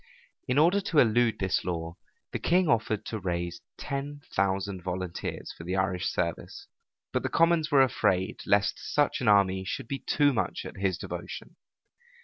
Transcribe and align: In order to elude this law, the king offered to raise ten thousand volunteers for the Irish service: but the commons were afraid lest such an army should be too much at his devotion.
In 0.47 0.57
order 0.57 0.81
to 0.81 0.97
elude 0.97 1.37
this 1.37 1.63
law, 1.63 1.95
the 2.31 2.39
king 2.39 2.67
offered 2.67 3.05
to 3.05 3.19
raise 3.19 3.61
ten 3.77 4.21
thousand 4.33 4.81
volunteers 4.81 5.53
for 5.55 5.63
the 5.63 5.75
Irish 5.75 6.07
service: 6.07 6.65
but 7.13 7.21
the 7.21 7.29
commons 7.29 7.69
were 7.69 7.83
afraid 7.83 8.39
lest 8.47 8.79
such 8.79 9.21
an 9.21 9.27
army 9.27 9.63
should 9.63 9.87
be 9.87 9.99
too 9.99 10.33
much 10.33 10.65
at 10.65 10.77
his 10.77 10.97
devotion. 10.97 11.55